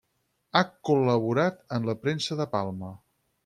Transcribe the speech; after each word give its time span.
Ha 0.59 0.63
col·laborat 0.89 1.61
en 1.77 1.87
la 1.91 1.97
premsa 2.07 2.41
de 2.43 2.49
Palma. 2.59 2.95